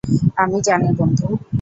আমি 0.37 0.57
জানি 0.61 0.89
বন্ধু। 0.97 1.27